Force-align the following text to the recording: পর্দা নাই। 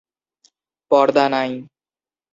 পর্দা 0.91 1.25
নাই। 1.29 1.51